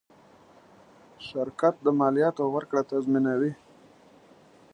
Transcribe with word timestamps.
شرکت 1.27 1.75
د 1.81 1.87
مالیاتو 1.99 2.43
ورکړه 2.55 2.81
تضمینوي. 2.91 3.51